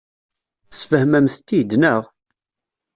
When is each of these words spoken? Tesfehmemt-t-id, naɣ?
Tesfehmemt-t-id, 0.69 1.71
naɣ? 1.81 2.01